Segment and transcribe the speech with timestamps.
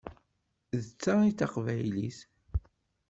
[0.83, 2.19] D ta i d taqbaylit!